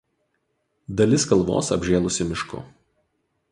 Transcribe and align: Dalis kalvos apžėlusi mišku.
Dalis 1.01 1.27
kalvos 1.33 1.71
apžėlusi 1.77 2.29
mišku. 2.33 2.65